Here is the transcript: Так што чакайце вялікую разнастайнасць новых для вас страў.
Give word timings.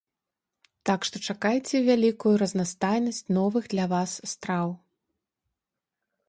Так 0.89 0.99
што 1.07 1.15
чакайце 1.33 1.81
вялікую 1.89 2.33
разнастайнасць 2.43 3.23
новых 3.39 3.63
для 3.75 3.85
вас 3.93 4.11
страў. 4.33 4.67